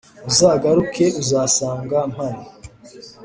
Uzagaruke 0.29 1.05
uzasanga 1.21 1.97
mpari 2.11 2.43